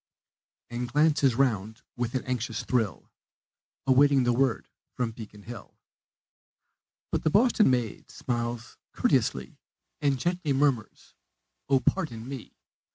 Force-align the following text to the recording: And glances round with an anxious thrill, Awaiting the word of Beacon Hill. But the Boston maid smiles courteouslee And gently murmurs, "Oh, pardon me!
And 0.71 0.91
glances 0.91 1.35
round 1.35 1.83
with 1.95 2.15
an 2.15 2.23
anxious 2.23 2.63
thrill, 2.63 3.11
Awaiting 3.85 4.23
the 4.23 4.33
word 4.33 4.67
of 4.97 5.13
Beacon 5.13 5.43
Hill. 5.43 5.77
But 7.11 7.21
the 7.23 7.29
Boston 7.29 7.69
maid 7.69 8.09
smiles 8.09 8.79
courteouslee 8.95 9.57
And 10.01 10.17
gently 10.17 10.53
murmurs, 10.53 11.13
"Oh, 11.69 11.81
pardon 11.81 12.27
me! 12.27 12.55